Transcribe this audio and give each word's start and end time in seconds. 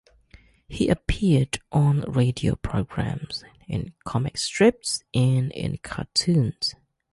He 0.67 0.89
appeared 0.89 1.59
on 1.71 1.99
radio 2.11 2.55
programs, 2.55 3.43
in 3.67 3.93
comic 4.03 4.39
strips, 4.39 5.03
and 5.13 5.51
in 5.51 5.77
cartoons. 5.77 6.73